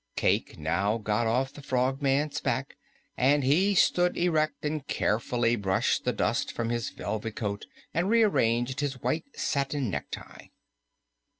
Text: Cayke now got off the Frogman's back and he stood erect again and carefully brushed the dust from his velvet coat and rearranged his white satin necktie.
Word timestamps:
Cayke 0.15 0.57
now 0.57 0.97
got 0.97 1.27
off 1.27 1.53
the 1.53 1.61
Frogman's 1.61 2.39
back 2.41 2.75
and 3.15 3.43
he 3.43 3.75
stood 3.75 4.17
erect 4.17 4.65
again 4.65 4.77
and 4.79 4.87
carefully 4.87 5.55
brushed 5.55 6.05
the 6.05 6.11
dust 6.11 6.51
from 6.51 6.69
his 6.71 6.89
velvet 6.89 7.35
coat 7.35 7.67
and 7.93 8.09
rearranged 8.09 8.79
his 8.79 8.99
white 8.99 9.25
satin 9.37 9.91
necktie. 9.91 10.47